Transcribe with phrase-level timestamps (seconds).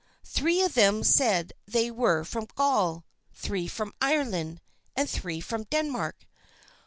[0.25, 3.05] Three of them said they were from Gaul,
[3.35, 4.59] three from Ireland,
[4.95, 6.27] and three from Denmark.